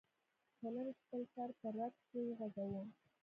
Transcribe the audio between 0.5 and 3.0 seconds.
هولمز خپل سر په رد کې وخوزاوه.